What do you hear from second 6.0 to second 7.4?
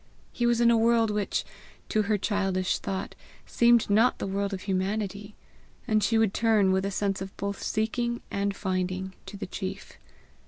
she would turn, with a sense of